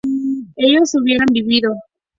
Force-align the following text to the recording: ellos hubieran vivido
ellos 0.55 0.95
hubieran 0.95 1.27
vivido 1.31 1.73